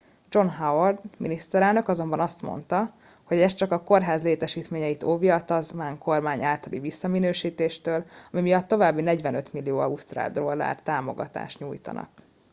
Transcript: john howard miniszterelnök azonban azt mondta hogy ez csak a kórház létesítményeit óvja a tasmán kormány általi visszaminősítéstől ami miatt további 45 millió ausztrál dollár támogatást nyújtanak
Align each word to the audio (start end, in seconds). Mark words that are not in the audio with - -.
john 0.29 0.47
howard 0.49 0.99
miniszterelnök 1.17 1.87
azonban 1.87 2.19
azt 2.19 2.41
mondta 2.41 2.95
hogy 3.23 3.37
ez 3.37 3.53
csak 3.53 3.71
a 3.71 3.83
kórház 3.83 4.23
létesítményeit 4.23 5.03
óvja 5.03 5.35
a 5.35 5.43
tasmán 5.43 5.97
kormány 5.97 6.43
általi 6.43 6.79
visszaminősítéstől 6.79 8.05
ami 8.31 8.41
miatt 8.41 8.67
további 8.67 9.01
45 9.01 9.53
millió 9.53 9.79
ausztrál 9.79 10.31
dollár 10.31 10.81
támogatást 10.81 11.59
nyújtanak 11.59 12.09